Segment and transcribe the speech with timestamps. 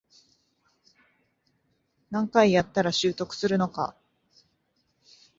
[2.09, 3.95] 何回やったら習得するのか